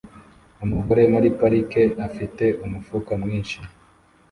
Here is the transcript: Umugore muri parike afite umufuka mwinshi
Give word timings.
Umugore 0.63 1.01
muri 1.13 1.27
parike 1.39 1.83
afite 2.07 2.45
umufuka 2.65 3.11
mwinshi 3.21 3.59